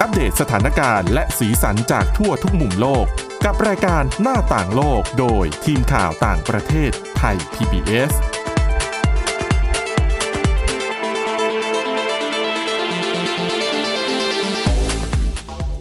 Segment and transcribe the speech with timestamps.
[0.00, 3.06] อัปเดตสถานการณ์และสีสันจากทั่วทุกมุมโลก
[3.44, 8.12] กับรายการหน้าต่างโลกโดยทีมข่าวต่างประเทศไทย PBS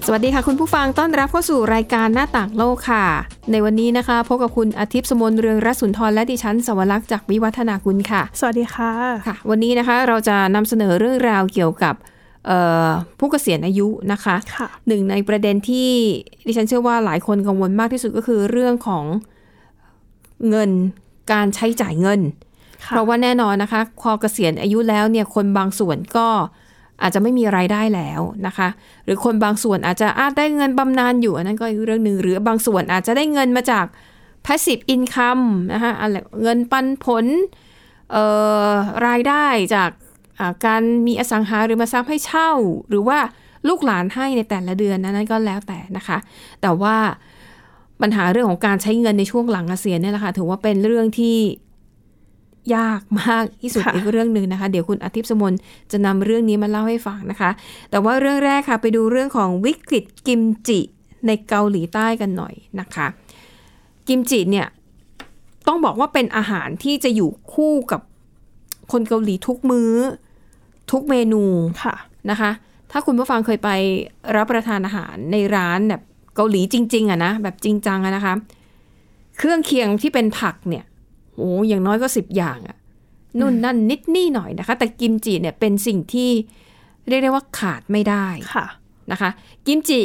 [0.08, 3.06] สวัสดีค่ะคุณผู้ฟังต้อนรับเข้าสู่รายการหน้าต่างโลกค่ะ
[3.52, 8.92] ในวันนี้นะคะพบกับคุณอาทิตย์สมนเรืองรัศนทรและดิฉันสวรักษ์จากวิวัฒนาคุณค่ะ สวัสดีค่ะ
[9.28, 12.12] ค่ะ วันนี้นะคะเราจะนำเสนอเรื่องราวเกี่ยวกับเอ่อ
[13.20, 15.90] ผู้เกษียณอายุนะคะค่ะหนึ่งในประเด็นที่
[16.48, 19.06] ดิฉันเชื่อว่าหลายคนกังวลมากที่สุดก็คือเรื่องของ
[20.50, 20.72] เงิน
[21.32, 22.22] การใช้จ่ายเงิน
[22.86, 26.28] ค่ะเพราะว่าแน่นอนนะคะพอเกษียณอายุแล้วเนี่ยคนบางส่วนก็
[27.02, 28.68] อาจจะไม่มีรายได้แล้วนะคะ
[29.06, 33.86] หรือคนบางส่วนอาจจะอาจได้เงินบำนาญอยู่อันนั้นก็อีกเรื่องหนึ่งหรือบางส่วนอาจจะได้เงินมาจาก
[34.46, 37.26] passive income นะคะอะไรเงินปันผล
[38.12, 38.26] เอ่
[38.70, 38.72] อ
[39.08, 40.03] รายได้จากอ่า
[40.66, 42.52] การมีอสังหาริมทรัพย์ให้เช่า
[42.90, 43.18] หรือว่า
[43.68, 46.18] ลูกหลานให้ในแต่ละเดือนนั้นนั้นก็แล้วแต่นะคะ
[46.62, 46.96] แต่ว่า
[48.02, 51.38] ปัญหาเรื่องของการใช้เงินในช่วงหลังเกษียณเนี่ยแหละค่ะถือว่าเป็นเรื่องที่
[52.76, 55.54] ยากมากที่สุดค่ะอีกเรื่องหนึ่งนะคะ เดี๋ยวคุณอาทิตย์สมน
[55.92, 57.50] จะนำเรื่องนี้มาเล่าให้ฟังนะคะ
[57.90, 60.80] แต่ว่าเรื่องแรกค่ะ ไปดูเรื่องของวิกฤตกิมจิ
[61.28, 63.08] ในเกาหลีใต้กันหน่อยนะคะ
[64.08, 64.68] กิมจิเนี่ย
[65.68, 68.02] ต้องบอกว่าเป็นอาหารที่จะอยู่คู่กับ
[68.92, 69.94] คนเกาหลีทุกมื้อ
[70.94, 71.44] ทุกเมนู
[71.84, 71.96] ค่ะ
[72.32, 72.52] นะคะ
[72.92, 73.70] ถ้าคุณผู้ฟังเคยไป
[74.36, 76.02] รับประทานอาหารในร้านแบบ
[76.36, 78.34] เกาหลีจริง ๆอะนะแบบจริงจังอะนะคะ
[79.38, 80.86] เครื่องเคียงที่เป็นผักเนี่ย
[81.36, 82.78] โอ้อย่างน้อยก็สิบอย่างอะ
[83.40, 86.30] นู่นนั่นนิดนี่หน่อยนะคะ แต่กิมจิเนี่ยเป็นสิ่งที่
[87.08, 88.66] เรียกได้ว่าขาดไม่ได้ค่ะ
[89.12, 89.30] นะคะ
[89.66, 90.00] กิมจิ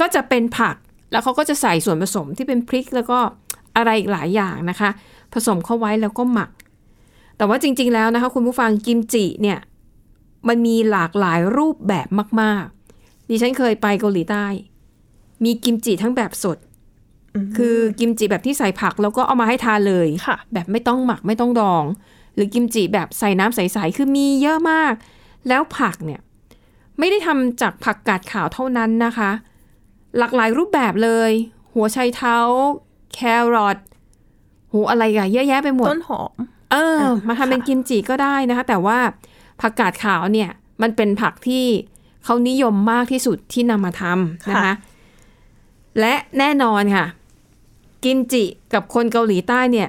[0.00, 0.76] ก็จะเป็นผัก
[1.12, 3.18] แล้วเขาก็จะใส่ส่วนผสมที่เป็นพริกแล้วก็
[3.76, 4.90] อะไรอีกหลายอย่างนะคะ
[5.34, 6.50] ผสมเข้าไว้แล้วก็หมัก
[7.36, 9.58] แต่ว่าจริง ๆ แล้วนะคะ คุณผู้ฟังกิมจิเนี่ย
[10.48, 12.08] มันมีหลากหลายรูปแบบ
[12.40, 12.64] มาก
[12.96, 14.46] ๆ ดิฉันเคยไปเกาหลีใต้
[15.44, 16.58] มีกิมจิทั้งแบบสด
[17.56, 21.84] คือกิมจิแบบที่ใส่ผักแล้วก็เอามาให้ทานเลยค่ะแบบไม่ต้องหมักไม่ต้องดอง
[22.34, 24.92] หรือกิมจิแบบใส่น้ำใสๆคือมีเยอะมาก
[25.48, 26.20] แล้วผักเนี่ย
[26.98, 29.30] ไม่ได้ทำจากผักกาดขาวเท่านั้นนะคะ
[30.18, 31.30] หลากหลายรูปแบบเลย
[31.74, 32.36] หัวไชเท้า
[33.14, 33.18] แค
[33.54, 33.78] รอท
[34.72, 36.32] หูอะไรอะเยอะแยะไปหมดต้นหอม
[36.72, 38.98] เอออะมาทำเป็นค่ะกิมจิก็ได้นะคะ แต่ว่า
[39.60, 40.50] ผักกาดขาวเนี่ย
[40.82, 41.64] มันเป็นผักที่
[42.24, 44.74] เขานิยมมากที่สุดที่นำมาทำนะคะ
[46.00, 47.06] และแน่นอนค่ะ
[48.04, 48.44] กิมจิ
[48.74, 49.88] กับคนเกาหลีใต้เนี่ย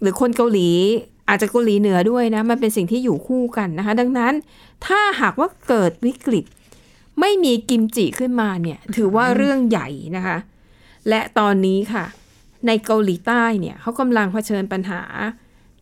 [0.00, 0.68] หรือคนเกาหลี
[1.28, 4.34] อาจจะเกาหลีเหนือด้วยนะ มันเป็นสิ่งที่อยู่คู่กันนะคะ ดังนั้น
[4.86, 6.44] ถ้าหากว่าเกิดวิกฤต
[7.20, 10.36] ไม่มีกิมจิขึ้นมาเนี่ย ถือว่าเรื่องใหญ่นะคะ
[11.08, 12.04] และตอนนี้ค่ะ
[12.66, 15.00] ในเกาหลีใต้เนี่ยเขากำลังเผชิญปัญหา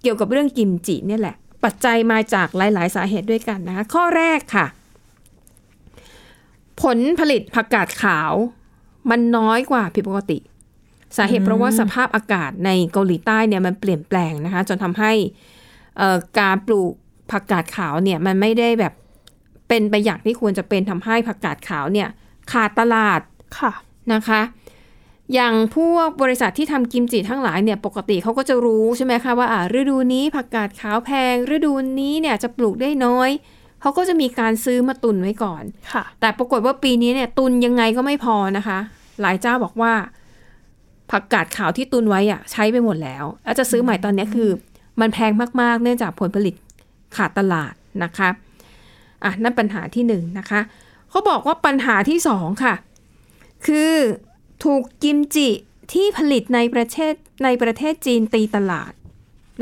[0.02, 4.66] เกี่ยวกับเรื่องกิมจิเนี่ยแหละ ปัจจัยมาจากหลาย ๆ สาเหตุด้วยกันนะคะ ข้อแรกค่ะ
[6.82, 8.32] ผลผลิตผักกาดขาว
[9.10, 10.38] มันน้อยกว่าผิดปกติ
[11.16, 15.12] สาเหตุเพราะว่าสภาพอากาศในเกาหลีใต้เนี่ยมันเปลี่ยนแปลงนะคะ จนทำให้
[15.96, 16.92] เอ่อการปลูก
[17.30, 18.92] ผักกาดขาวเนี่ยมันไม่ได้แบบ
[19.68, 22.08] เป็นไปอย่างที่ควรจะเป็นทำให้ผักกาดขาวเนี่ย
[22.52, 23.20] ขาดตลาด
[23.58, 23.72] ค่ะ
[24.12, 24.40] นะคะ
[25.34, 33.30] อย่างพวกบริษัทที่ทำกิมจิทั้งหลายเนี่ยปกติเขาก็จะรู้ใช่ไหมคะว่าอ่าฤดูนี้ผักกาดขาวแพง ฤดูนี้เนี่ยจะปลูกได้น้อย
[33.80, 38.78] เขาก็จะมีการซื้อมาตุนไว้ก่อน ค่ะ แต่ปรากฏว่าปีนี้เนี่ยตุนยังไงก็ไม่พอนะคะ
[39.20, 39.92] หลายเจ้าบอกว่า
[41.10, 44.50] ผักกาดขาวที่ตุนไว้อะใช้ไปหมดแล้ว แล้วจะซื้อใหม่ตอนนี้คือ
[45.00, 46.54] มันแพงมากๆ เนื่องจากผลผลิต
[47.16, 47.72] ขาดตลาด
[48.04, 48.28] นะคะ
[49.24, 50.60] อะนั่นปัญหาที่หนึ่งนะคะ
[51.10, 52.74] เขาบอกว่าปัญหาที่สองค่ะ
[53.66, 53.92] คือ
[54.62, 55.48] ถูกกิมจิ
[55.92, 58.92] ที่ผลิตในประเทศในประเทศจีนตีตลาด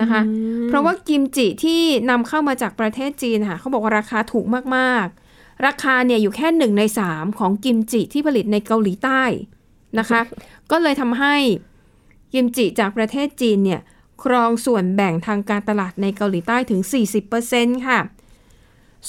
[0.01, 0.21] นะคะ
[0.69, 1.81] เพราะว่ากิมจิที่
[2.11, 9.23] นำเข้ามาจากประเทศจีนค่ะเขาบอกว่าราคาถูกมากๆ ราคาเนี่ยอยู่แค่หนึ่งในสามของกิมจิที่ผลิตในเกาหลีใต้
[9.99, 10.21] นะคะ
[10.71, 11.37] ก็เลยทำให้
[12.33, 13.81] กิมจิจากประเทศจีนเนี่ย
[14.25, 16.81] ครองส่วนแบ่งทางการตลาดในเกาหลีใต้ถึง
[17.35, 17.99] 40%ค่ะ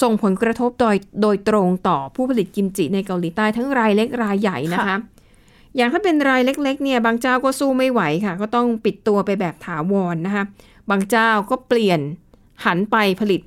[0.01, 4.97] ส่งผลกระทบโดยโดยตรงต่อผู้ผลิตกิมจิในเกาหลีใต้ทั้งรายเล็กรายใหญ่นะคะค่ะ
[5.75, 10.43] อย่างถ้าเป็นรายเล็กๆเนี่ยบางเจ้าก็สู้ไม่ไหวค่ะ ก็ต้องปิดตัวไปแบบถาวรนะคะ
[10.89, 11.99] บางเจ้าก็เปลี่ยน
[12.65, 13.41] หันไปผลิต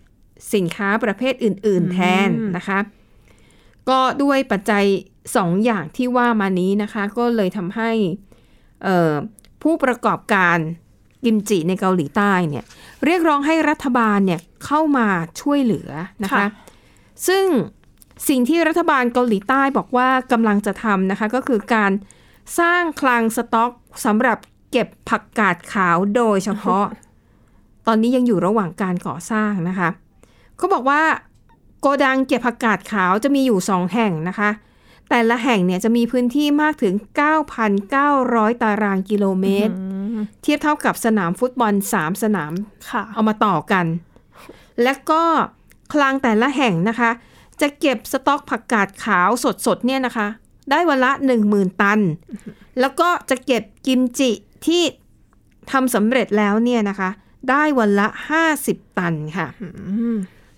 [0.55, 2.79] สินค้าประเภทอื่น ๆ แทนนะคะ
[3.89, 4.85] ก็ด้วยปัจจัย
[5.37, 7.91] สองอย่างที่ว่ามานี้นะคะ ก็เลยทำให้
[8.83, 9.13] เอ่อ
[9.63, 10.59] ผู้ประกอบการ
[11.25, 12.65] กิมจิในเกาหลีใต้เนี่ย
[13.05, 15.09] เรียกร้องให้รัฐบาลเนี่ยเข้ามา
[15.41, 15.91] ช่วยเหลือ
[16.25, 16.47] นะคะค่ะ
[17.29, 17.47] ซึ่ง
[18.29, 21.93] สิ่งที่รัฐบาลเกาหลีใต้บอกว่ากำลังจะทำนะคะ ก็คือการ
[22.59, 23.73] สร้างคลังสต็อก
[24.05, 24.39] สำหรับ
[24.71, 26.85] เก็บผักกาดขาวโดยเฉพาะ
[27.87, 29.89] ตอนนี้ยังอยู่ระหว่างการก่อสร้างนะคะ
[30.57, 31.03] เขาบอกว่า
[31.85, 34.51] กดังเก็บผักกาดขาวจะมีอยู่สองแห่งนะคะ
[35.09, 36.95] แต่ละแห่งเนี่ยจะมีพื้นที่มากถึง
[37.79, 39.75] 9,900 ตารางกิโลเมตร
[40.43, 42.53] เทียบเท่ากับสนามฟุตบอล 3 สนาม
[42.91, 43.87] ค่ะเอามาต่อกัน
[44.83, 45.23] และก็
[45.93, 47.11] คลังแต่ละแห่งนะคะ
[47.61, 49.29] จะเก็บสต็อกผักกาดขาว
[49.67, 50.29] สดๆเนี่ยนะคะ
[50.71, 51.13] ได้วันละ
[51.47, 52.01] 10,000 ตัน
[52.81, 54.31] แล้วก็จะเก็บกิมจิ
[54.67, 54.83] ที่
[55.73, 57.11] ทำสำเร็จแล้วเนี่ยนะคะ
[57.51, 58.07] ได้วันละ
[58.53, 59.49] 50 ตันค่ะ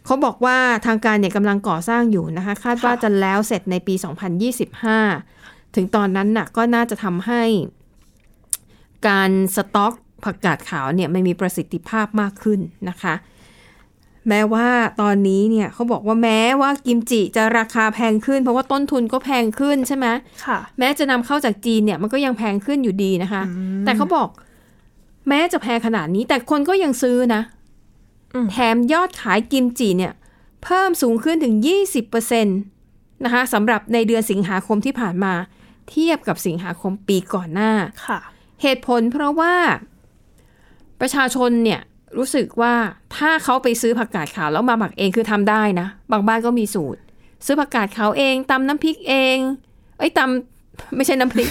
[0.05, 3.95] เขาบอกว่าทางการเนี่ยกำลังก่อสร้างอยู่นะคะ คาดว่าจะแล้วเสร็จในปี
[5.05, 7.43] 2025 ถึงตอนนั้นน่ะก็น่าจะทำให้
[9.09, 9.93] การสต็อก
[10.25, 13.15] ผักกาดขาวเนี่ยมันมีประสิทธิภาพมากขึ้นนะคะ
[14.29, 14.69] แม้ว่า
[15.01, 20.07] ตอนนี้เนี่ยเขาบอกว่าแม้ว่ากิมจิจะราคาแพงขึ้น เพราะว่าต้นทุนก็แพงขึ้นใช่ไหม
[20.45, 23.43] ค่ะ แม้จะนำเข้าจากจีนเนี่ยมันก็ยังแพงขึ้นอยู่ดีนะคะ
[23.85, 24.29] แต่เขาบอก
[25.29, 27.43] แม้จะแพงขนาดนี้แต่คนก็ยังซื้อนะ
[28.35, 30.13] อืมแถมยอดขายกิมจิเนี่ย
[30.65, 31.55] เพิ่มสูงขึ้นถึง
[32.01, 35.35] 20%นะคะสำหรับในเดือนสิงหาคมที่ผ่านมา
[35.91, 37.73] เทียบกับสิงหาคมปีก่อนหน้า
[38.07, 38.19] ค่ะ
[38.63, 39.55] เหตุผลเพราะว่า
[41.01, 41.81] ประชาชนเนี่ย
[42.17, 42.75] รู้สึกว่า
[43.17, 47.01] ถ้าเขาไปซื้อผักกาดขาวแล้วมาหมักเองคือทำได้นะ บางบ้านก็มีสูตร
[47.47, 49.37] ซื้อผักกาดขาวเองตำน้ำพริกเอง
[49.99, 51.49] เอ้ยตำไม่ใช่น้ำพริก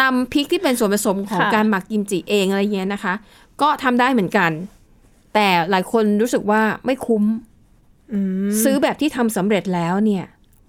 [0.00, 3.14] ตำพริกที่เป็นส่วนผสมของค่ะการหมักกิมจิเองอะไรเงี้ยนะคะ
[3.62, 4.50] ก็ทำได้เหมือนกัน
[5.34, 7.24] แต่หลายคนรู้สึกว่าไม่คุ้ม
[8.12, 8.18] อื
[8.48, 10.24] มซื้อแบบที่ทำสำเร็จแล้วเนี่ย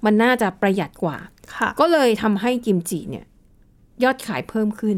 [0.05, 1.17] มันน่าจะประหยัดกว่า
[1.55, 3.25] ค่ะก็เลยทำให้กิมจิเนี่ย
[4.03, 4.97] ยอดขายเพิ่มขึ้น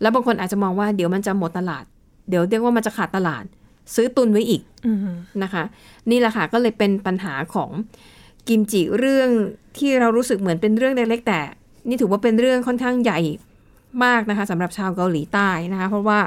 [0.00, 1.84] แล้วบางคนอาจจะมองว่าเดี๋ยวมันจะหมดตลาด
[2.28, 3.44] เดี๋ยวเรียกว่ามันจะขาดตลาด
[3.94, 4.98] ซื้อตุนไว้อีกอืม
[5.42, 5.64] นะคะ
[6.10, 7.70] นี่แหละค่ะก็เลยเป็นปัญหาของ
[8.48, 9.30] กิมจิเรื่อง
[9.78, 11.40] ที่เรารู้สึกเหมือนเป็นเรื่องเล็กๆแต่
[11.88, 13.18] นี่ถือว่าเป็นเรื่องค่อนข้างใหญ่
[14.04, 16.18] มากนะคะสำหรับชาวเกาหลีใต้นะคะ เพราะว่า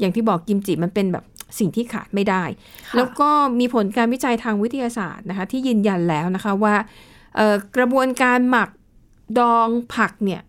[0.00, 1.24] อย่างที่บอกกิมจิมันเป็นแบบ
[1.58, 2.42] สิ่งที่ขาดไม่ได้
[2.88, 6.74] ค่ะแล้วก็มีผลการวิจัยทางวิทยาศาสตร์นะคะ ที่ยืนยันแล้วนะคะว่า
[7.36, 8.70] เอ่อกระบวนการหมัก
[9.38, 10.42] ดองผักเนี่ย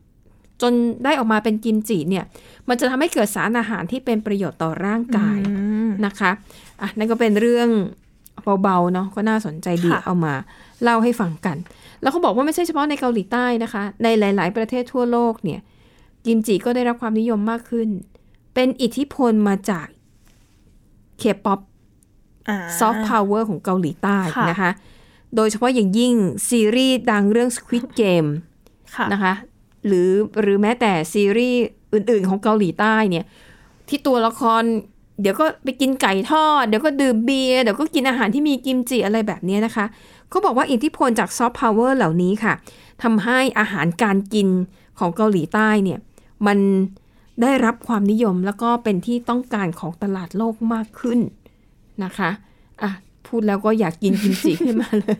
[0.63, 0.73] จน
[1.03, 2.25] ได้ออกมาเป็นกิมจิเนี่ย
[2.69, 5.53] มันจะทำให้เกิดสารอาหารที่เป็นประโยชน์ต่อร่างกายอื
[5.87, 6.31] มนะคะ
[6.81, 7.69] อะนั่นก็เป็นเรื่อง
[8.63, 10.33] เบาๆเนาะก็น่าสนใจดีค่ะเอามา
[10.83, 11.57] เล่าให้ฟังกัน
[12.01, 15.59] แล้วเขาบอกว่าไม่ใช่เฉพาะในเกาหลีใต้นะคะ ในหลาย ๆ ประเทศทั่วโลกเนี่ย
[16.25, 17.89] กิมจิก็ได้รับความนิยมมากขึ้น
[18.53, 19.87] เป็นอิทธิพลมาจาก
[21.19, 21.59] เคป๊อป
[22.49, 24.71] อ่าซอฟต์พาวเวอร์ของเกาหลีใต้ค่ะนะคะ
[25.35, 26.13] โดยเฉพาะอย่างยิ่ง
[26.49, 28.29] ซีรีส์ดังเรื่อง Squid Game
[28.95, 29.33] ค่ะนะคะ
[29.87, 31.61] หรือหรือแม้แต่ซีรีส์
[31.93, 33.25] อื่น ๆ ของเกาหลีใต้เนี่ย
[33.89, 34.63] ที่ตัวละคร
[35.21, 39.85] เดี๋ยวก็ไปกินไก่ทอด เดี๋ยวก็ดื่มเบียร์เดี๋ยวก็กินอาหารที่มีกิมจิอะไรแบบนี้นะคะ
[40.29, 42.53] เขาบอกว่าอิทธิพลจากซอฟต์พาวเวอร์เหล่านี้ค่ะ
[43.03, 44.47] ทำให้อาหารการกิน
[44.99, 45.99] ของเกาหลีใต้เนี่ย
[46.47, 46.59] มัน
[47.41, 51.19] ได้รับความนิยมแล้วก็เป็นที่ต้องการของตลาดโลกมากขึ้น
[52.03, 52.29] นะคะ
[52.81, 52.91] อะ
[53.27, 55.17] พูดแล้วก็อยากกินกิมจิขึ้นมาเลย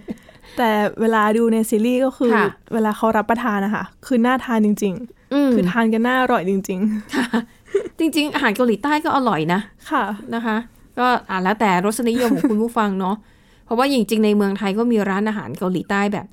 [0.57, 4.93] แต่เวลาดูในซีรีส์ก็คือค่ะเวลาเขารับประทานนะคะคือน่าทานจริง
[5.33, 6.71] อืมๆคือทานกันน่าอร่อยจริงจ
[8.17, 10.03] ริง ๆ อาหารเกาหลีใต้ก็อร่อยนะๆค่ะ
[10.35, 10.57] นะคะ
[10.99, 13.15] ก็อ่าแล้วแต่รสนิยมของคุณผู้ฟังเนาะ
[13.65, 16.25] เพราะว่าจริงๆในเมืองไทยก็มีร้านอาหารเกาหลีใต้แบบ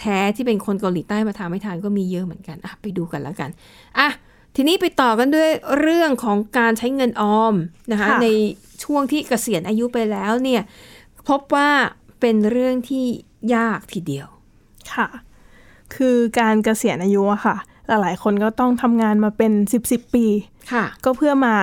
[0.00, 3.50] แท้ๆที่เป็นคนเกาหลีใต้มาทำให้ทานก็มีเยอะเหมือนกันอะไปดูกันแล้วกัน
[3.98, 4.08] อะ
[4.56, 5.50] ทีนี้ไปต่อกันด้วย
[5.80, 7.54] เรื่องของการใช้เงินออม
[7.92, 8.28] นะคะค่ะใน
[8.84, 10.62] ช่วงที่เกษียณอายุไปแล้วเนี่ย
[11.28, 11.70] พบว่า
[12.20, 13.04] เป็นเรื่องที่
[13.54, 14.28] ยากทีเดียว
[14.94, 15.08] ค่ะ
[15.94, 17.56] คือการเกษียณอายุอะค่ะ
[17.88, 20.26] หลายๆ คนก็ต้องทำงานมาเป็นสิบสิบปี
[20.72, 21.54] ค่ะ ก็เพื่อมา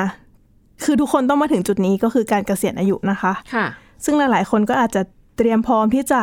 [0.84, 3.66] คือทุกคนต้องมาถึงจุดนี้ก็คือการเกษียณอายุนะคะค่ะ
[4.04, 5.02] ซึ่งหลาย ๆ คนก็อาจจะ
[5.38, 6.22] เตรียมพร้อมที่จะ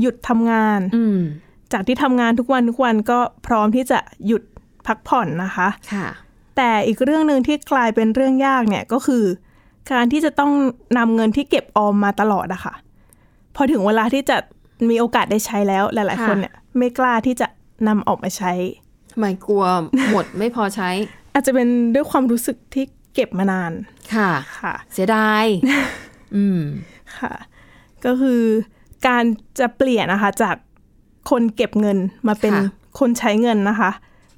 [0.00, 1.20] หยุดทำงานอืม
[1.72, 4.42] จากที่ทำงานทุกวันทุกวันก็พร้อมที่จะหยุด
[4.86, 6.06] พักผ่อนนะคะค่ะ
[6.56, 9.24] แต่อีกเรื่องหนึ่งที่กลายเป็นเรื่องยากเนี่ยก็คือ
[9.92, 10.52] การที่จะต้อง
[10.98, 12.74] นำเงินที่เก็บออมมาตลอดอะค่ะ
[13.56, 14.36] พอถึงเวลาที่จะ
[14.90, 17.46] มีโอกาสได้ใช้แล้วหลายๆค่ะคนเนี่ยไม่กล้าที่จะ
[17.88, 18.52] นำออกมาใช้
[19.12, 19.64] ทำไมกลัว
[20.10, 20.90] หมดไม่พอใช้
[21.34, 23.72] อาจจะเป็นด้วยความรู้สึกที่เก็บมานาน
[24.14, 25.44] ค่ะค่ะ เสียดาย
[26.36, 26.60] อืม
[27.18, 27.32] ค่ะ
[28.04, 28.42] ก็คือ
[29.06, 29.24] การ
[29.60, 30.56] จะเปลี่ยนนะคะ จาก
[31.30, 32.64] คนเก็บเงินมาเป็นค่ะ
[32.98, 33.90] คนใช้เงินนะคะ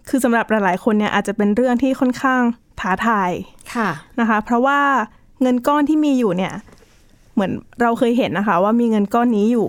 [0.09, 2.43] คือสำหรับหลายๆคนเนี่ยอาจจะเป็นเรื่องที่ค่อนข้าง
[2.81, 3.31] ท้าทาย
[3.75, 3.89] ค่ะ
[4.21, 4.81] นะคะ เพราะว่า
[5.43, 6.53] เงินก้อนที่มีอยู่เนี่ย
[7.35, 7.53] เหมือน
[7.83, 9.67] เราเคยเห็นนะคะ ว่ามีเงินก้อนนี้อยู่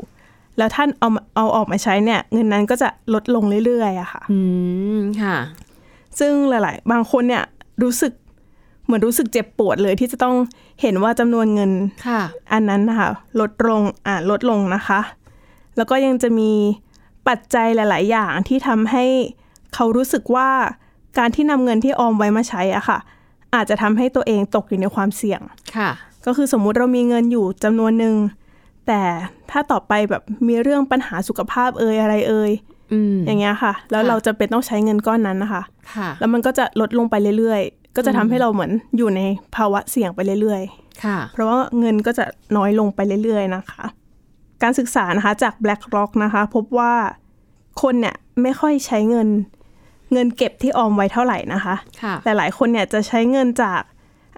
[0.59, 4.39] แล้วท่านเอามาเอาออกมาใช้เนี่ย เงินนั้นก็จะลดลงเรื่อยๆอะค่ะ อื
[4.97, 5.37] มค่ะ
[6.19, 7.43] ซึ่งหลาย ๆ บางคนเนี่ย
[7.83, 8.13] รู้สึก
[8.85, 10.35] เหมือนรู้สึกเจ็บปวดเลยที่จะต้อง
[10.81, 11.71] เห็นว่าจำนวนเงิน
[12.07, 12.21] ค่ะ
[12.53, 14.99] อันนั้นนะคะลดลงอ่าลดลงนะคะ
[15.77, 16.51] แล้วก็ยังจะมี
[17.27, 19.05] ปัจจัยหลาย ๆ อย่างที่ทำให้
[19.73, 20.49] เขารู้สึกว่า
[21.17, 22.97] การที่นำเงินที่ออมไว้มาใช้อะค่ะ
[23.55, 25.41] อาจจะทำให้ตัวเองตกอยู่ในความเสี่ยง
[25.77, 25.89] ค่ะ
[26.25, 28.15] ก็คือสมมุติเรามีเงินอยู่จำนวนหนึ่ง
[28.87, 29.01] แต่
[29.51, 32.51] ถ้าต่อไปแบบมีเรื่องปัญหาสุขภาพเอ่ยอะไรเอ่ย
[32.93, 35.63] อืมอย่างเงี้ยค่ะ แล้วค่ะเราจะเป็นต้องใช้เงินก้อนนั้นนะคะ
[35.95, 39.21] ค่ะแล้วมันก็จะลดลงไปเรื่อยๆ ก็จะทำให้เราเหมือนอยู่ใน
[39.55, 40.61] ภาวะเสี่ยงไปเรื่อย
[41.03, 42.25] ค่ะๆเพราะว่าเงินก็จะ
[42.57, 43.85] น้อยลงไปเรื่อยๆนะคะ
[44.63, 46.93] การศึกษานะคะจาก BlackRock นะคะ พบว่า
[47.81, 49.27] คนเนี่ยไม่ค่อยใช้เงิน
[50.13, 53.81] เงินเก็บที่ออมไว้เท่าไหร่นะคะค่ะแต่หลายคนเนี่ยจะใช้เงินจาก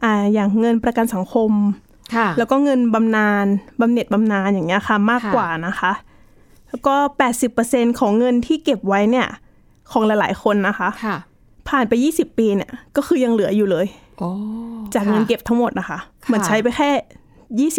[0.03, 1.90] อ่าอย่างเงินประกันสังคมค่ะ
[2.37, 3.45] แล้วก็เงินบำนาญ
[3.81, 5.91] บำเหน็จบำนาญอย่างเงี้ยค่ะ มากค่ะกว่านะคะ
[6.69, 6.95] แล้วก็
[7.47, 9.27] 80%ของเงินที่เก็บไว้เนี่ย
[9.91, 11.17] ของหลายๆคนนะคะค่ะ
[11.69, 13.85] ผ่านไป 20 ปีเนี่ย ก็คือยังเหลืออยู่เลย
[14.19, 14.29] โอ้
[14.93, 16.89] จากเงินเก็บทั้งหมดนะคะค่ะเหมือนใช้ไปแค่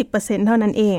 [0.00, 0.96] 20%เท่านั้นเอง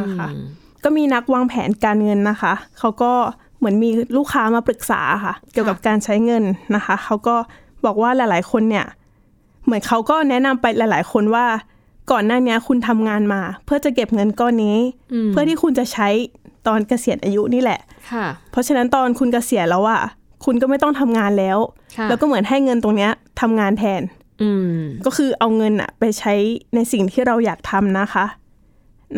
[0.00, 0.44] นะคะอืม
[0.84, 3.12] ก็มีนักวางแผนการเงินนะคะ เขาก็
[3.58, 7.36] เหมือนมีลูกค้ามาปรึกษาค่ะ เกี่ยวกับการใช้เงินนะคะ เขาก็
[7.84, 8.86] บอกว่าหลาย ๆ คนเนี่ย
[9.64, 11.46] เหมือนเขาก็แนะนำไปหลาย ๆ คนว่า
[12.12, 14.76] ก่อนหน้านี้คุณทำงานมา เพื่อจะเก็บเงินก้อนนี้
[15.12, 16.08] อืมเพื่อที่คุณจะใช้
[16.66, 17.80] ตอนเกษียณอายุนี่แหละ
[18.12, 20.00] ค่ะ เพราะฉะนั้นตอนคุณเกษียณแล้วอะ
[20.44, 21.58] คุณก็ไม่ต้องทำงานแล้ว
[21.96, 24.02] ค่ะแล้วก็เหมือนให้เงินตรงเนี้ยทำงานแทน
[24.42, 26.34] อืมก็คือเอาเงินอะไปใช้
[26.74, 28.24] ในสิ่งที่เราอยากทำนะคะ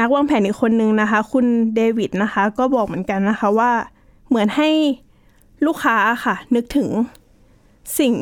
[0.00, 3.70] นักวางแผนอีกคนนึงนะคะ คุณเดวิดนะคะ ก็บอกเหมือนกันนะคะว่า
[4.28, 4.68] เหมือนให้
[5.66, 6.88] ลูกค้าค่ะ นึกถึง
[7.98, 8.12] สิ่ง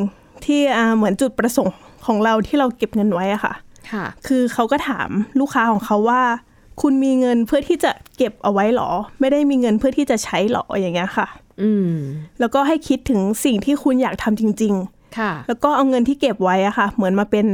[0.44, 3.54] ที่อ่าเหมือนจุดประสงค์ของเราที่เราเก็บเงินไว้อะค่ะ
[3.92, 5.08] ค่ะ คือเขาก็ถาม
[5.40, 6.22] ลูกค้าของเขาว่า
[6.82, 11.26] คุณมีเงินเพื่อที่จะเก็บเอาไว้หรอ ไม่ได้มีเงินเพื่อที่จะใช้หรออย่างเงี้ยค่ะ
[11.62, 11.92] อืม
[12.40, 17.46] แล้วก็ให้คิดถึงสิ่งที่คุณอยากทำจริง ๆ ค่ะ แล้วก็เอาเงินที่เก็บไว้อะค่ะ เหมือนมาเป็น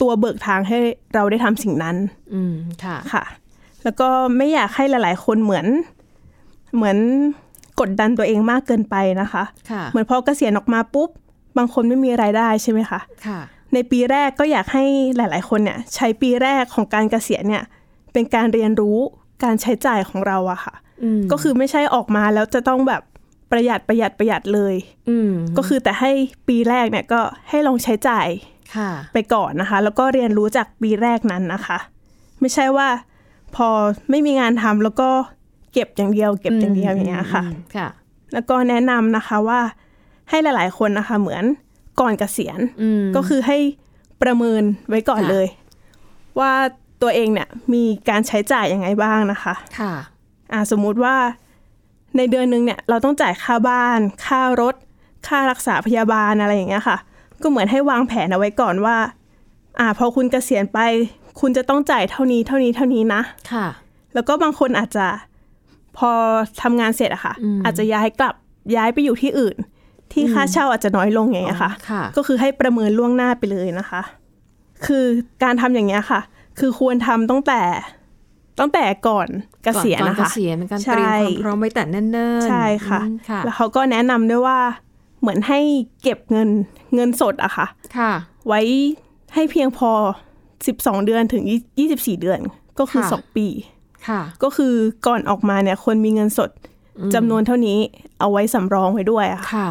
[0.00, 0.78] ตัวเบิกทางให้
[1.14, 1.96] เราได้ทำสิ่งนั้น
[2.34, 2.54] อืม
[2.84, 3.24] ค่ะ ค่ะ
[3.84, 5.66] แล้วก็ไม่อยากให้หลาย ๆ คนเหมือน
[6.76, 6.98] เหมือน
[7.80, 11.10] กดดันตัวเองมากเกินไปนะคะค่ะเหมือนพอเกษียณออกมาปุ๊บ
[11.58, 13.40] บางคนไม่มีรายได้ใช่ไหมคะ ค่ะ
[13.74, 14.84] ในปีแรกก็อยากให้
[15.16, 17.64] หลาย ๆ คนเนี่ยใช้ปีแรกของการเกษียณเนี่ย
[18.12, 18.98] เป็นการเรียนรู้
[19.44, 23.02] การใช้จ่ายของเราอะค่ะอืมก็คือไม่ใช่ออกมาแล้วจะต้องแบบ
[23.50, 24.74] ประหยัดประหยัดประหยัดเลย
[25.08, 26.10] อืมก็คือแต่ให้
[26.48, 28.28] ปีแรกเนี่ยก็ให้ลองใช้จ่าย
[28.76, 31.78] ค่ะไปก่อนนะคะ แล้วก็เรียนรู้จากปีแรกนั้นนะคะ
[32.40, 32.88] ไม่ใช่ว่า
[33.56, 33.68] พอ
[34.10, 35.08] ไม่มีงานทำแล้วก็
[35.72, 37.88] เก็บอย่างเดียว เก็บอย่างเดียวอย่างเงี้ยค่ะอืมค่ะ
[38.32, 39.60] แล้วก็แนะนำนะคะว่า
[40.30, 41.44] ให้หลาย ๆ คนนะคะ เหมือน
[42.00, 43.58] ก่อนเกษียณอืมก็คือให้
[44.22, 45.46] ประเมินไว้ก่อนค่ะเลย
[46.40, 46.52] ว่า
[47.02, 49.94] ตัวเองเนี่ยมีการใช้จ่ายยังไงบ้างนะคะ ค่ะ
[50.52, 51.16] อ่าสมมุติว่า
[52.16, 54.74] ในเดือนหนึ่งเนี่ยเราต้องจ่ายค่าบ้าน ค่ารถ
[55.28, 56.96] ค่ารักษาพยาบาลอะไรอย่างเงี้ยค่ะ
[57.42, 58.96] ก็เหมือนให้วางแผนเอาไว้ก่อนว่า
[59.80, 60.78] อ่าพอคุณเกษียณไป
[61.40, 63.22] คุณจะต้องจ่ายเท่านี้เท่านี้เท่านี้นะ
[63.52, 63.66] ค่ะ
[64.14, 65.06] แล้วก็บางคนอาจจะ
[65.98, 66.10] พอ
[66.62, 68.34] ทำงานเสร็จอะค่ะอืมอาจจะย้ายกลับ
[68.76, 69.56] ย้ายไปอยู่ที่อื่น
[70.12, 74.02] ที่ค่าเช่าอาจจะน้อยลงอย่างเงี้ยค่ะค่ะ ก็คือให้ประเมินล่วงหน้าไปเลยนะคะ
[74.86, 75.04] คือ
[75.42, 76.20] การทำอย่างเงี้ยค่ะ
[76.58, 77.60] คือควรทำตั้งแต่
[78.60, 79.28] ตั้งแต่ก่อน
[79.64, 82.02] เกษียณก่อนะเกคะษียณเป็นการใช่เตรียมความพร้อมไว้แต่เนิ่
[82.40, 84.58] นๆ ใช่ค่ะอืมค่ะแล้วเขาก็แนะนำด้วยว่า
[85.20, 85.60] เหมือนให้
[86.02, 86.48] เก็บเงิน
[86.94, 87.66] เงินสดอะค่ะ
[87.98, 88.12] ค่ะ
[88.48, 88.60] ไว้
[89.34, 89.90] ให้เพียงพอ
[90.48, 91.44] 12เดือนถึง
[91.82, 92.40] 24เดือน
[92.78, 93.46] ก็คือค่ะ2ปี
[94.08, 94.74] ค่ะ ก็คือ
[95.06, 96.50] ก่อนออกมาเนี่ยควรมีเงินสด
[97.14, 97.78] จำนวนเท่านี้
[98.20, 99.70] เอาไว้สำรองไว้ด้วยอะค่ะค่ะ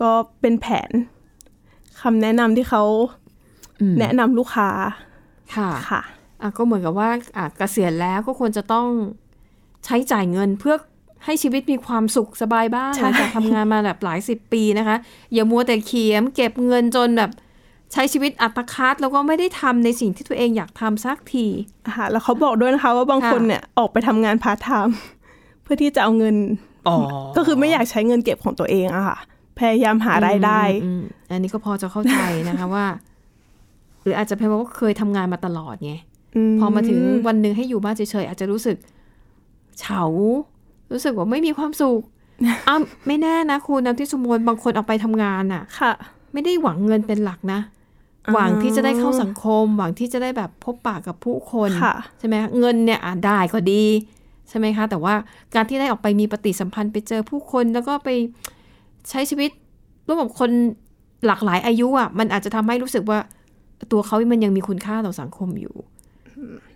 [0.00, 0.10] ก็
[0.40, 0.90] เป็นแผน
[2.00, 2.82] คำแนะนำที่เขา
[3.80, 4.70] อืมแนะนำลูกค้า
[5.56, 6.02] ค่ะค่ะ
[6.42, 8.86] อะก็เหมือนกับว่าอะเกษียณแล้วก็ควรจะต้อง
[9.84, 10.74] ใช้จ่ายเงินเพื่อ
[11.24, 14.96] ให้ชีวิตมีความสุขสบายบ้างใช่หลังจากทำงานมาแบบหลายสิบปีนะคะ
[15.32, 17.30] อย่ามัวแต่เขียมเก็บเงินจนแบบ
[17.92, 21.46] ใช้ชีวิตอัตคัดแล้วก็ไม่ได้ทำในสิ่งที่ตัวเองอยากทำสักที
[21.96, 24.96] ค่ะแล้วเขาบอกด้วยนะคะ ว่าบางค่ะคนเนี่ยออกไปทำงานพาร์ทไทม์
[25.66, 26.36] เพื่อที่จะเอาเงิน
[26.88, 26.96] อ๋อ
[27.36, 29.18] ก็คือไม่อยากใช้เงินเก็บของตัวเองอะค่ะ
[29.58, 32.86] พยายามหารายได้อืมอืมอันนี้ก็พอจะเข้าใจนะคะว่า
[34.02, 35.94] หรืออาจจะเป็นเพราะว่าเคยทำงานมาตลอดไง
[36.60, 38.76] พอมาถึงวันหนึ่งให้อยู่บ้านเฉยๆอาจจะรู้สึก
[39.80, 40.04] เฉา
[40.92, 42.00] รู้สึกว่าไม่มีความสุข
[42.68, 45.92] อ้าวไม่แน่นะคุณน้ำที่สมบูรณ์บางคนออกไปทำงานน่ะค่ะ
[46.32, 47.60] ไม่ได้หวังเงินเป็นหลักนะ
[48.26, 53.84] อ๋อหวังที่จะได้เข้าสังคม หวังที่จะได้แบบพบปะกับผู้คนค่ะใช่ไหมคะเงินเนี่ยอะได้ก็ดี
[54.48, 55.14] ใช่ไหมคะ แต่ว่า
[55.54, 58.08] การที่ได้ออกไปมีปฏิสัมพันธ์ไปเจอผู้คนแล้วก็ไป
[59.10, 59.50] ใช้ชีวิต
[60.06, 60.50] ร่วมกับคน
[61.26, 63.18] หลากหลายอายุอะมันอาจจะทำให้รู้สึกว่า
[63.92, 65.74] ตัวเขามันยังมีคุณค่าต่อสังคมอยู่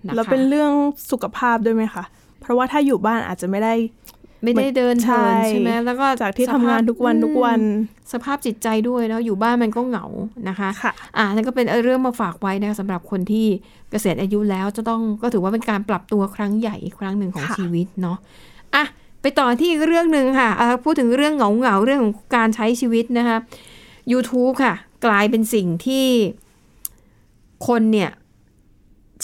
[0.06, 0.72] นะคะแล้วเป็นเรื่อง
[1.10, 2.04] สุขภาพด้วยไหมคะ
[2.40, 3.74] เพราะว่าถ้าอยู่บ้านอาจจะไม่ได้
[4.42, 7.60] ไม่ได้เดินใช่เทินใช่ไหมแล้วก็จากที่ทำงานทุกวันอืมทุกวัน
[8.12, 10.06] สภาพจิตใจด้วยแล้วอยู่บ้านมันก็เหงา
[10.48, 13.46] นะคะค่ะอ่านั่นก็เป็นเรื่องมาฝากไว้นะคะสำหรับคนที่
[13.90, 18.16] เกษียณอายุแล้วจะต้องก็ถือว่าเป็นการปรับตัวครั้งใหญ่อีกครั้งหนึ่งของค่ะชีวิตเนาะ
[18.74, 18.84] อะ
[19.22, 23.38] ไปต่อที่อีกเรื่องหนึ่งค่ะอะพูดถึงเรื่องเหงาเหงาๆเรื่องของการใช้ชีวิตนะคะ
[24.12, 24.74] YouTube ค่ะ
[25.06, 26.06] กลายเป็นสิ่งที่
[27.66, 28.10] คนเนี่ย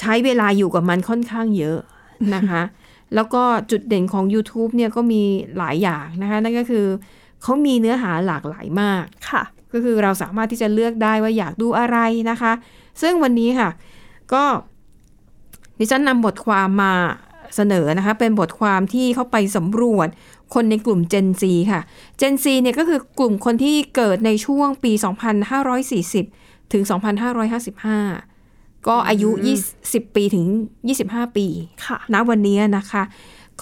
[0.01, 1.79] ใช้เวลาอยู่กับมันค่อนข้างเยอะ
[2.35, 2.63] นะคะ
[3.15, 5.23] แล้วก็จุดเด่นของ YouTube เนี่ยก็มี
[5.59, 6.87] หลายอย่างนะคะ นั่นก็คือ
[7.43, 11.99] เขามีเนื้อหาหลากหลายมากค่ะ ก็คือเราสามารถที่จะเลือกได้ว่าอยากดูอะไร
[12.31, 12.53] นะคะ
[13.03, 13.71] ซึ่งวันนี้ค่ะ
[14.33, 14.45] ก็
[15.79, 16.95] ดิฉันนำบทความมา
[17.57, 20.09] เสนอนะคะ เป็นบทความที่เข้าไปสำรวจ
[20.55, 21.81] คนในกลุ่ม Gen Z ค่ะ
[22.21, 24.93] Gen Z เนี่ยก็คือกลุ่มคนที่เกิดในช่วงปี
[26.23, 26.83] 2540 ถึง
[27.47, 28.36] 2555
[28.89, 29.31] ก็อายุ
[29.73, 30.47] 20 ปีถึง
[30.91, 31.47] 25 ปี
[31.85, 33.03] ค่ะณวันนี้นะคะ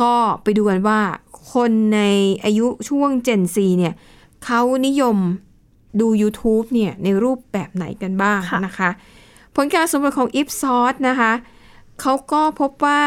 [0.01, 0.13] ก็
[0.43, 1.01] ไปดูกันว่า
[1.53, 2.01] คนใน
[2.45, 3.95] อายุช่วง Gen Z เนี่ย
[4.45, 5.17] เขานิยม
[6.01, 8.91] ดู YouTube เนี่ยในรูปแบบไหนกันบ้างค่ะนะคะ
[9.55, 11.33] ผลการสำรวจของ Ipsos นะคะ
[12.01, 13.01] เขาก็พบว่า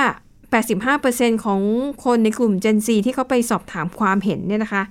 [0.70, 1.62] 85%ของ
[2.06, 4.84] คนในกลุ่ม Gen Z ที่เขาไปสอบถามความเห็นเนี่ยนะคะ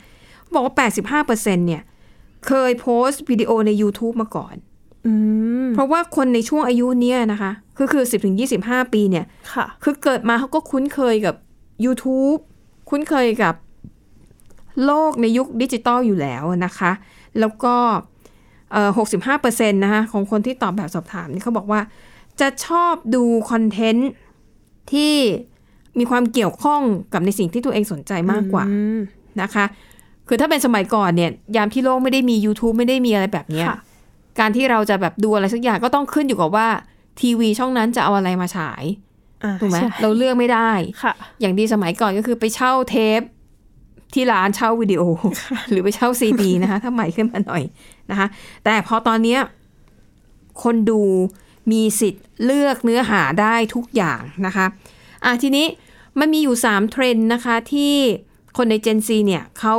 [0.53, 1.83] บอกว่า 85%เนี่ย
[2.47, 4.66] เคยโพสต์วิดีโอใน YouTube มาก่อนอืม
[5.75, 8.05] เพราะว่าคนในช่วงอายุเนี้ยนะคะ คือคือ
[8.49, 11.35] 10-25ปีเนี่ย ค่ะ คือเกิดมาเขาก็คุ้นเคยกับ
[11.85, 12.41] YouTube
[12.91, 13.55] คุ้นเคยกับ
[14.85, 16.91] โลกในยุคดิจิตอลอยู่แล้วนะคะ
[17.41, 17.75] แล้วก็
[18.73, 18.91] เอ่อ
[19.37, 21.81] 65%นะคะของคนที่ตอบแบบสอบถามนี่เขาบอกว่า
[22.41, 24.11] จะชอบดูคอนเทนต์
[24.93, 25.15] ที่
[25.99, 26.83] มีความเกี่ยวข้อง
[27.13, 28.99] กับในสิ่งที่ตัวเองสนใจมากกว่าอืม
[29.43, 29.65] นะคะ
[30.29, 33.79] คือถ้าเป็นสมัยก่อนเนี่ย ยามที่โลกไม่ได้มี YouTube ไม่ได้มีอะไรแบบเนี้ยค่ะ
[34.41, 36.69] การที่เราจะแบบดูอะไรสักอย่างก็ต้องขึ้นอยู่กับว่า
[37.21, 38.85] ทีวีช่องนั้นจะเอาอะไรมาฉาย
[39.45, 40.71] อ่าถูกไหมใช่เราเลือกไม่ได้
[41.03, 43.21] ค่ะ อย่างดีสมัยก่อนก็คือไปเช่าเทป
[44.15, 45.03] ที่ร้านเช่าวิดีโอ
[45.71, 47.63] หรือไปเช่าซีดีนะคะถ้าใหม่ขึ้นมาหน่อย
[48.11, 48.27] นะคะ
[48.65, 49.41] แต่พอตอนเนี้ย
[50.63, 51.03] คนดู
[51.73, 54.67] มีสิทธิ์เลือกเนื้อหาได้ทุกอย่างนะคะ
[55.25, 55.67] อะทีนี้
[56.19, 57.95] มันมีอยู่ 3 เทรนด์นะคะที่
[58.57, 59.75] คนใน Gen Z เนี่ยเขา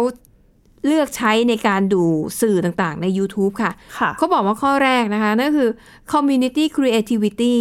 [0.87, 2.03] เลือกใช้ในการดู
[2.41, 5.69] สื่อต่างๆ ใน YouTube ค่ะค่ะเขาบอกว่าข้อแรกนะคะ นั่นคือ
[6.11, 7.57] community creativity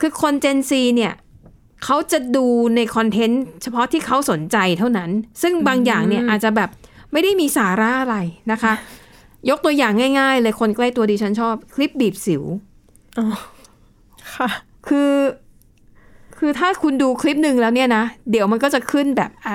[0.00, 1.12] คือคน Gen Z เนี่ย
[1.84, 2.46] เขาจะดู
[2.76, 5.10] ในคอนเทนต์เฉพาะที่เขาสนใจเท่านั้น
[5.42, 6.70] ซึ่งบางอย่างเนี่ยอาจจะแบบ
[7.12, 8.16] ไม่ได้มีสาระอะไร
[8.52, 8.72] นะคะ
[9.50, 12.42] ยกตัวอย่างง่าย ๆ เลยคนใกล้ตัวดิฉันชอบ คลิปบีบสิว
[13.18, 13.26] อ๋อ
[14.34, 14.48] ค่ะ
[14.88, 15.12] คือ
[16.38, 19.54] คือถ้าคุณดูคลิปหนึ่งแล้วเนี่ยนะ เดี๋ยวมันก็จะขึ้นแบบอะ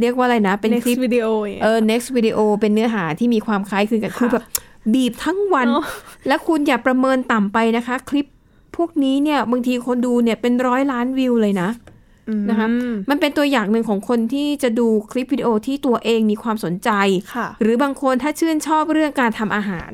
[0.00, 4.44] เรียกว่าอะไรนะ เป็น next คลิป video อย่างเงี้ยเออ next video เป็นเนื้อหาที่มีความคล้ายคลึงกันค่ะคือแบบ
[4.92, 5.86] บีบทั้งวันเนอะ
[6.28, 8.26] และคุณอย่าประเมินต่ำไปนะคะ คลิป
[8.76, 11.68] พวกนี้เนี่ยบางทีคนดูเนี่ยเป็นร้อยล้านวิวเลยนะ
[12.50, 16.90] นะคะอืมมันเป็นตัวอย่างหนึ่งของคนที่จะดูคลิปวิดีโอที่ตัวเองมีความสนใจ
[17.34, 19.92] ค่ะหรือบางคนถ้าชื่นชอบเรื่องการทำอาหาร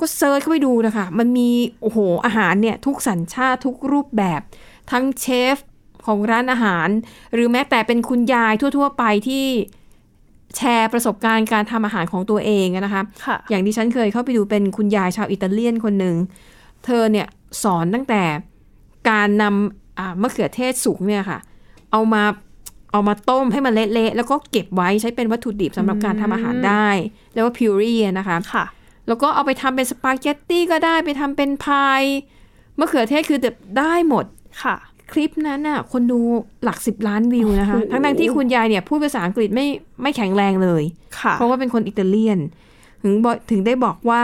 [0.00, 1.50] ก็ search เข้าไปดูนะคะ มันมี
[1.82, 4.40] โอ้โหอาหารเนี่ยทุกสัญชาติทุกรูปแบบ
[4.90, 5.56] ทั้งเชฟ
[6.06, 6.88] ของร้านอาหาร
[7.34, 9.46] หรือแม้แต่เป็นคุณยายทั่ว ๆ ไปที่
[10.56, 16.16] แชร์ประสบการณ์การทำอาหารของตัวเองอะนะคะค่ะอย่างที่ฉันเคยเข้าไปดูเป็นคุณยายชาวอิตาเลียนคนหนึ่ง
[16.84, 17.26] เธอเนี่ย
[17.62, 18.22] สอนตั้งแต่
[19.10, 21.38] การนำอ่ามะเขือเทศสุกเนี่ยค่ะ
[21.92, 22.22] เอามา
[22.92, 26.88] เอามาต้มให้มันเละๆแล้วก็เก็บไว้ใช้เป็นวัตถุดิบสำหรับการทำอาหารได้
[27.32, 28.64] เรียกว่า puree นะคะค่ะ
[29.08, 32.02] แล้วก็เอาไปทำเป็นสปาเกตตี้ก็ได้ไปทำเป็นพาย
[32.78, 34.24] มะเขือเทศคือแบบได้หมด
[34.62, 34.76] ค่ะ
[35.12, 36.20] คลิปนั้นน่ะ คนดู
[36.64, 39.66] หลักสิบล้านวิวนะคะโอ้โหทั้งๆที่คุณยายเนี่ยพูดภาษาอังกฤษไม่
[40.02, 40.82] ไม่แข็งแรงเลย
[41.18, 42.38] ค่ะเพราะว่าเป็นคนอิตาเลียน
[43.02, 44.22] ถึงบอกถึงได้บอกว่า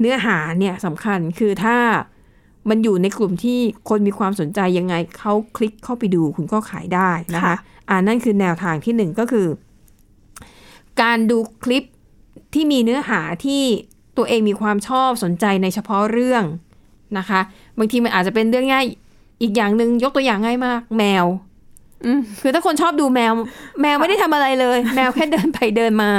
[0.00, 1.76] เนื้อหาเนี่ยสำคัญคือถ้า
[2.68, 7.56] มันอยู่ในกลุ่มที่คนมีความสนใจยังไงเขาคลิกเข้าไปดูคุณก็ขายได้นะคะค่ะ
[7.88, 9.46] อ่านั่นคือแนวทางที่หนึ่งก็คือ
[11.02, 11.84] การดูคลิป
[12.54, 13.62] ที่มีเนื้อหาที่
[14.16, 16.44] ตัวเองมีความชอบสนใจในเฉพาะเรื่อง
[17.18, 17.40] นะคะ
[17.78, 18.86] บางทีมันอาจจะเป็นเรื่องง่าย
[19.42, 21.26] อีกอย่างหนึ่งยกตัวอย่างง่ายมาก แมว
[22.04, 23.32] อืมคือถ้าคนชอบดูแมว
[23.80, 26.10] แมวไม่ได้ทำอะไรเลย แมวแค่เดินไปเดินมา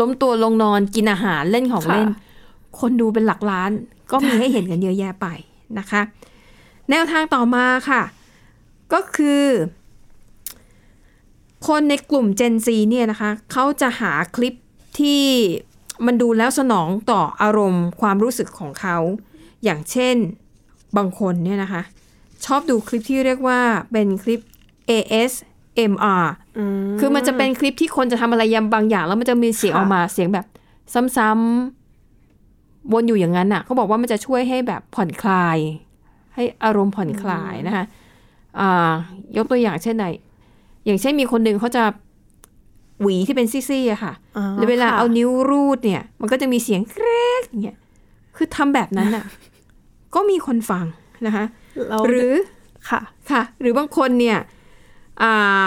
[0.00, 2.20] ล้มตัวลงนอนกินอาหารเล่นของเล่นค่ะ
[2.80, 3.70] คนดูเป็นหลักล้าน
[4.10, 5.26] ก็มีให้เห็นกันเยอะแยะไป
[5.78, 6.02] นะคะ
[6.90, 8.02] แนวทางต่อมาค่ะ
[8.92, 9.44] ก็คือ
[11.66, 14.54] คนในกลุ่ม Gen Z เนี่ยนะคะเขาจะหาคลิป
[14.98, 15.24] ที่
[16.06, 18.96] มันดูแล้วสนองต่ออารมณ์ความรู้สึกของเขา
[19.64, 20.16] อย่างเช่น
[20.96, 21.82] บางคนเนี่ยนะคะ
[22.46, 23.60] ชอบดูคลิปที่เรียกว่า
[23.92, 24.40] เป็นคลิป
[24.90, 26.24] ASMR
[26.58, 30.46] อืมคือมันจะเป็นคลิปที่คนจะทำอะไรยำบางอย่าง แล้วมันจะมีเสียงค่ะออกมาเสียงแบบ
[31.16, 35.58] ซ้ำๆวนอยู่อย่างนั้นอะเขาบอกว่ามันจะช่วยให้แบบผ่อนคลาย
[36.34, 37.84] ให้อารมณ์ผ่อนคลายนะคะ
[38.58, 38.92] อ่า
[39.36, 40.06] ยกตัวอย่างเช่นไหน
[40.84, 41.84] อย่างเช่นมีคนหนึ่งเขาจะ
[43.02, 47.08] หวีที่เป็นซี่ๆอะค่ะอ๋อแล้วเวลาค่ะเอานิ้วรูดเนี่ย มันก็จะมีเสียงแกร
[47.40, 47.78] กอย่างเงี้ย
[48.36, 49.24] คือทำแบบนั้นอะ
[50.14, 50.86] ก็มีคนฟัง
[51.26, 51.63] นะคะเรา
[52.08, 52.32] หรือ
[52.88, 54.38] ค่ะค่ะ หรือบางคนเนี่ย
[55.22, 55.64] อ่า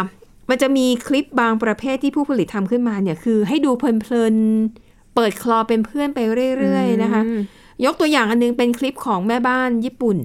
[0.50, 6.20] มันจะมีคลิปบางประเภทที่ผู้ผลิตทำขึ้นมาเนี่ยคือให้ดูเพลินๆเปิดคลอเป็นเพื่อนไป
[6.60, 7.42] เรื่อยๆนะคะอืม
[7.86, 10.18] ยกตัวอย่างอันนึงเป็นคลิปของแม่บ้านญี่ปุ่น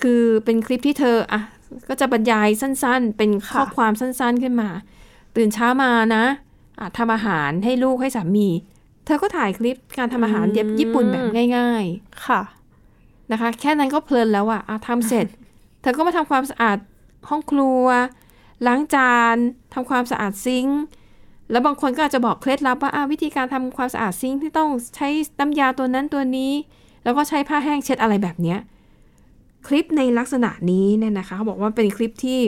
[0.00, 1.40] คือเป็นคลิปที่เธออะ
[1.88, 4.68] ก็จะบรรยายสั้น ๆ เป็นข้อค่ะความสั้นๆขึ้นมา
[5.36, 6.24] ตื่นเช้ามานะ
[6.78, 8.48] อะทำอาหารให้ลูกให้สามี
[9.04, 11.24] เธอก็ถ่ายคลิปการทำอาหารแบบญี่ปุ่นแบบ
[11.56, 11.84] ง่าย
[12.26, 12.57] ค่ะๆ
[13.32, 15.26] นะคะ แค่นั้นก็เพลินแล้วอะอะทำเสร็จ
[15.80, 16.78] เธอก็มาทำความสะอาด
[17.28, 17.86] ห้องครัว
[18.66, 19.36] ล้างจาน
[19.74, 20.80] ทำความสะอาดซิงค์
[21.50, 25.08] แล้วบางคนก็อาจจะบอกเคล็ดลับว่าอะวิธีการทำความสะอาดซิงค์ที่ต้องใช้
[25.40, 26.52] น้ำยาตัวนั้นตัวนี้
[27.04, 28.58] แล้วก็ใช้ผ้าแห้งเช็ดอะไรแบบเนี้ย
[29.66, 32.38] คลิปในลักษณะนี้เนี่ยนะคะเขาบอกว่าเป็นคลิปที่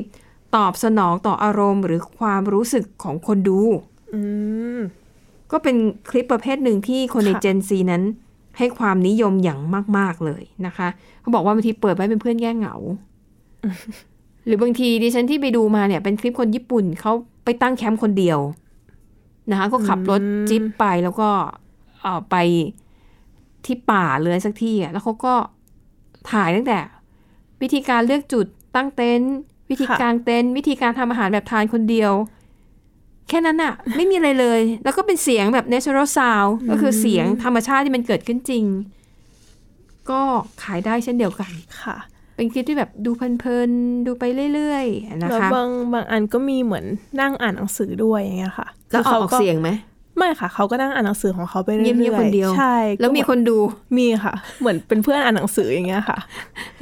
[0.56, 3.60] ตอบสนองต่ออารมณ์หรือความรู้สึกของคนดู
[4.14, 4.20] อื
[4.76, 4.80] ม
[5.52, 5.76] ก็เป็น
[6.10, 8.02] คลิปประเภทหนึ่งที่คนในค่ะเจนซีนั้น
[8.60, 9.60] ให้ความนิยมอย่าง
[9.96, 10.88] มาก ๆ เลยนะคะ
[11.20, 12.74] เขาบอกว่าบางทีเปิดไว้เป็นเพื่อนแก้เหงา
[14.46, 17.12] หรือบางทีดิฉันที่ไปดูมาเนี่ยเป็นคลิปคนญี่ปุ่นเขา
[17.44, 18.38] ไปตั้งแคมป์คนเดียว
[19.50, 21.28] นะคะก็ขับรถจิ๊บไปแล้วก็
[22.00, 22.36] เอ่อไป
[23.66, 25.34] ที่ป่าเลยสักที่อะแล้วเขาก็
[26.32, 26.78] ถ่ายตั้งแต่
[27.62, 28.46] วิธีการเลือกจุด
[28.76, 29.32] ตั้งเต็นท์
[29.70, 32.12] วิธีค่ะกางเต็นท์วิธีการทำอาหารแบบทานคนเดียว
[33.30, 38.64] แค่นั้นอะไม่มีอะไรเลย แล้วก็เป็นเสียงแบบ natural sound ก็คือเสียงธรรมชาติที่มันเกิดขึ้นจริง
[40.10, 40.20] ก็
[40.62, 41.96] ขายได้เช่นเดียวกันค่ะ
[42.36, 46.84] เป็นคลิปที่แบบดูเพลินๆ ดูไปเรื่อยๆนะแล้วคะบางบางอันก็มีเหมือน
[47.20, 49.70] นั่งอ่านหนังสือด้วยอย่างเงี้ยค่ะ แล้วอคือกเสียงไหม
[50.16, 53.58] ไม่ค่ะ เขาก็นั่งอ่านหนังสือของเขาไปเรื่อยๆเงียบๆคนเดียวใช่แล้วมีก็คนดู
[53.98, 56.18] มีค่ะ เหมือนเป็นเพื่อนอ่านหนังสืออย่างเงี้ยค่ะ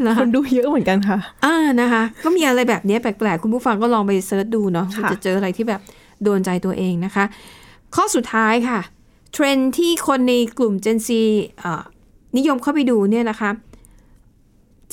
[0.06, 5.80] นะคคะนดูเยอะเหมือนกันค่ะ อ่านะคะ ก็มีอะไรแบบนี้แปลกๆคุณผู้ฟังก็ลองไปเซิร์ชดูเนาะคุณค่ะจะเจออะไรที่แบบ
[6.24, 7.24] โดนใจตัวเองนะคะ
[7.94, 8.81] ข้อสุดท้ายค่ะ
[9.33, 11.09] เทรนด์ที่คนในกลุ่ม Gen Z
[11.59, 11.83] เอ่อ
[12.37, 13.50] นิยมเข้าไปดูเนี่ยนะคะ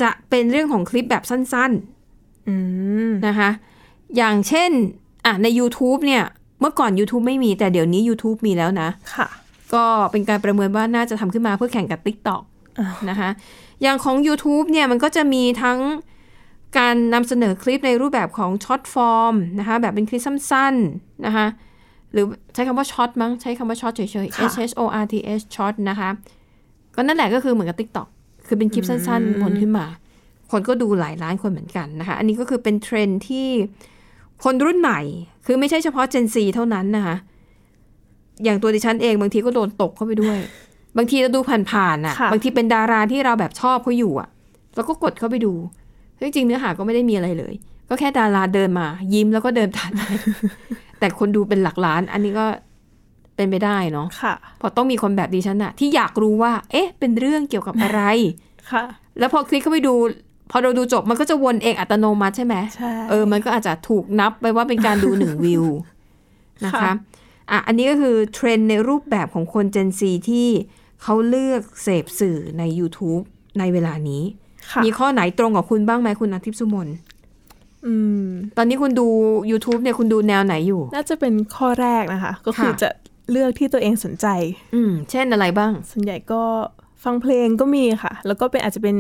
[0.02, 2.56] จะเป็นเรื่องของคลิปแบบสั้นๆอื
[3.08, 3.50] มนะคะ
[4.18, 4.72] อย่างเช่น
[5.26, 6.24] อะใน YouTube เนี่ย
[6.60, 9.28] เมื่อก่อน YouTube ไม่มีแต่เดี๋ยวนี้ YouTube มีแล้วนะค่ะ
[9.74, 12.42] ก็เป็นการประเมินว่าน่าจะทำขึ้นมาเพื่อแข่งกับ TikTok
[12.80, 13.30] อ้าวนะคะ
[13.82, 15.80] อย่างของ YouTube เนี่ยมันก็จะมีทั้ง
[16.78, 21.48] การนำเสนอคลิปในรูปแบบของ short form นะคะแบบเป็นคลิปสั้นๆนะคะ
[22.12, 26.10] หรือใช้คำว่า Shorts มั้งใช้คำว่า Shorts เฉยๆค่ะ H H O R T S ช็อตนะคะ
[26.96, 28.08] ก็นั่นแหละก็คือเหมือนกับ TikTok
[28.48, 29.86] คือเป็นคลิปสั้นๆโผล่ขึ้นมา
[30.52, 33.48] คนก็ดูหลายล้านคนเหมือนกันนะคะ อันนี้ก็คือเป็นเทรนด์ที่
[34.44, 35.00] คนรุ่นใหม่
[35.46, 37.16] คือไม่ใช่เฉพาะ Gen Z เท่านั้นนะคะ
[38.44, 40.38] อย่างตัวดิฉันเองบางทีก็โดนตกเข้าไปด้วย
[40.98, 41.40] บางทีเราดู
[41.72, 44.30] ผ่านๆน่ะค่ะ บางทีเป็นดาราที่เราแบบชอบเขาอยู่อะ
[44.76, 45.54] แล้วก็กดเข้าไปดู
[46.20, 47.54] ซึ่งจริงๆเนื้อหาก็ไม่ได้มีอะไรเลย
[47.90, 50.04] ก็แค่ดาราเดินมา ยิ้มแล้วก็เดินผ่านไป
[51.00, 52.46] แต่คนดูเป็นหลักล้าน อันนี้ก็
[53.36, 58.02] เป็นไปได้เนาะค่ะเพราะต้องมีคนแบบดิฉันอะที่อยากรู้ว่า เอ๊ะ เป็นเรื่องเกี่ยวกับอะไร
[58.72, 58.84] ค่ะ
[59.20, 59.94] แล้วพอคลิกเข้าไปดู
[60.52, 65.64] พอเราดูจบมันก็จะวนเองอัตโนมัติใช่ไหมใช่เออมันก็อาจจะถูกนับไปว่าเป็นการดูหนึ่งวิว
[66.66, 66.92] นะคะค่ะ
[67.52, 70.48] อะอันนี้ก็คือเทรนด์ในรูปแบบของคน Gen Z ที่
[71.02, 73.24] เขาเลือกเสพสื่อใน YouTube
[73.60, 74.45] ในเวลานี้ค่ะ
[74.84, 76.88] มีข้อไหนตรงกับคุณบ้างไหมคุณอาทิตย์สุมน
[77.86, 77.94] อื
[78.26, 79.08] มตอนนี้คุณดู
[79.52, 82.90] YouTube เนี่ยคุณดูแนวไหนอยู่ น่าจะเป็นข้อแรกนะคะ ก็คือค่ะจะ
[83.32, 84.28] เลือกที่ตัวเองสนใจ
[84.76, 86.42] อืม เช่นอะไรบ้าง ส่วนใหญ่ก็
[87.04, 88.98] ฟังเพลงก็มีค่ะ แล้วก็เป็นอาจจะเป็น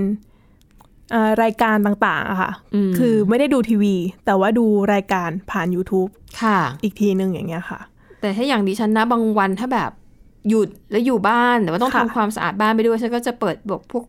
[1.11, 6.09] เอ่อรายการต่างๆอะค่ะอืมคือไม่ได้ดูทีวี แต่ว่าดูรายการผ่าน YouTube
[6.41, 7.79] ค่ะ อีกทีหนึ่งอย่างเงี้ยค่ะ
[8.21, 9.91] แต่ถ้าอย่างดิฉันนะบางวันถ้าแบบ
[10.49, 14.03] หยุดแล้วอยู่บ้านแต่ว่าต้องค่ะทำความสะอาดบ้านไปด้วยฉันก็จะเปิดบวกพวก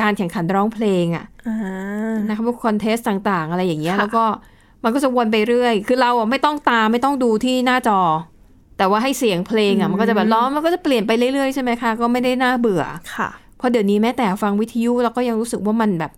[0.00, 4.24] การแข่งขันร้องเพลงอะอ่านะคะพวกคอนเทสต์ต่างๆ อะไรอย่างเงี้ยค่ะแล้วก็
[4.84, 8.00] มันก็จะวนไปเรื่อย คือเราอะไม่ต้องตามไม่ต้องดูที่หน้าจอ
[8.78, 12.84] แต่ว่าให้เสียงเพลงอะมันก็จะแบบร้องมันก็จะเปลี่ยนไปเรื่อยๆใช่ไหมคะก็ไม่ได้น่าเบื่อ
[13.16, 16.12] ค่ะเพราะเดี๋ยวนี้แม้แต่ฟังวิทยุเราก็ยังรู้สึกว่ามันแบบ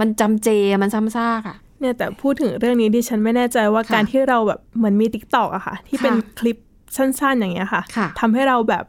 [0.00, 0.48] มันจำเจ
[0.82, 6.56] มันซ้ำซากอะเนี่ยแต่พูดถึงเรื่องนี้ดิฉันไม่แน่ใจว่าค่ะการที่เราแบบเหมือนมีติ๊กตอกอะค่ะ ที่เป็นค่ะคลิป
[6.96, 8.84] สั้นๆอย่างเงี้ยค่ะค่ะทำให้เราแบบ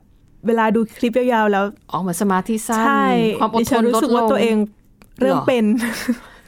[0.48, 3.06] เวลาดูคลิปยาวๆแล้วออกมาสมาธิสั้นใช่
[3.40, 4.56] ความอดดิทฉันนรู้ลดสึกลว่างตัวเอง
[5.20, 5.66] เริ่มเหรอเป็น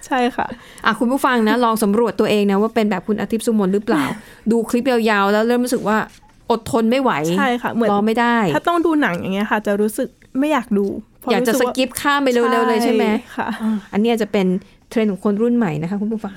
[0.08, 0.48] ใช่ค่ะ
[0.86, 4.04] อะคุณผู้ฟังนะ ลองสำรวจตัวเองนะว่าเป็นแบบคุณอาทิตย์สุมนหรือเปล่า
[4.52, 5.98] ดูคลิปยาวๆ แล้วเริ่มรู้สึกว่า
[6.52, 10.86] อดทนไม่ไหวใช่ค่ะเหมือนรอไม่ได้ ถ้าต้องดูหนังอย่างเงี้ยค่ะ จะรู้สึกไม่อยากดู
[11.20, 13.06] เพรอยากจะรู้สว่กิปข้ามไปเร็วๆเลยใช่ไหม
[13.38, 14.48] ค่ะอะอันนี้อาจจะเป็น
[14.90, 16.36] เทรนด์ของคนรุ่นใหม่นะคะคุณผู้ฟัง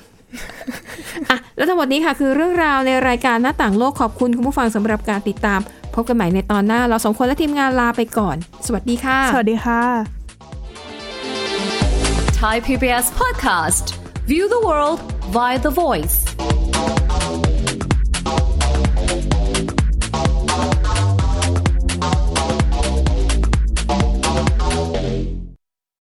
[1.31, 5.61] อะแล้วทั้งหมดนี้ค่ะคือเรื่องราวในรายการหน้าต่างโลกขอบคุณคุณผู้ฟังสำหรับการติดตาม
[5.97, 9.83] พบกันใหม่ในตอนหน้า เราสองคนและทีมงานลาไปก่อน สวัสดีค่ะ สวัสดีค่ะ
[12.41, 13.85] Thai PBS podcast.
[14.31, 14.99] View the world
[15.37, 16.17] via the voice.